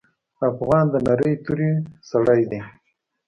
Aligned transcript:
افغان 0.51 0.85
د 0.93 0.95
نرۍ 1.07 1.33
توري 1.43 1.71
سړی 2.09 2.41
دی. 2.51 2.59